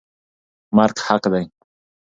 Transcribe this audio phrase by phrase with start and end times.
[0.75, 1.45] مرګ حق دی.